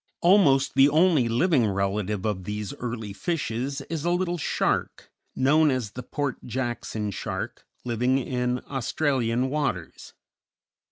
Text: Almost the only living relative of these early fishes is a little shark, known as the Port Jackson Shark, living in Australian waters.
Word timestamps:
Almost 0.21 0.73
the 0.73 0.89
only 0.89 1.29
living 1.29 1.67
relative 1.67 2.25
of 2.25 2.43
these 2.43 2.73
early 2.79 3.13
fishes 3.13 3.81
is 3.81 4.03
a 4.03 4.09
little 4.09 4.39
shark, 4.39 5.11
known 5.35 5.69
as 5.69 5.91
the 5.91 6.01
Port 6.01 6.43
Jackson 6.43 7.11
Shark, 7.11 7.67
living 7.83 8.17
in 8.17 8.61
Australian 8.65 9.51
waters. 9.51 10.15